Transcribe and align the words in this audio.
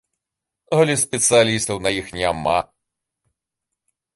Але 0.77 0.95
спецыялістаў 1.01 1.77
на 1.87 1.91
іх 1.99 2.07
няма. 2.19 2.57